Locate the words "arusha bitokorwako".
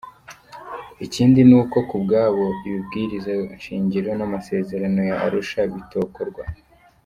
5.25-6.61